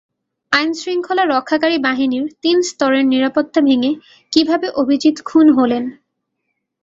[0.51, 3.91] আইনশৃঙ্খলা রক্ষাকারী বাহিনীর তিন স্তরের নিরাপত্তা ভেঙে
[4.33, 5.83] কীভাবে অভিজিৎ খুন হলেন।